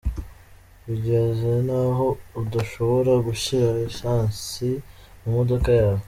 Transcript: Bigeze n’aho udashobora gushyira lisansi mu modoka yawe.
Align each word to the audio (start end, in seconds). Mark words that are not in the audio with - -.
Bigeze 0.85 1.51
n’aho 1.67 2.07
udashobora 2.41 3.11
gushyira 3.27 3.67
lisansi 3.79 4.69
mu 5.21 5.29
modoka 5.37 5.69
yawe. 5.81 5.99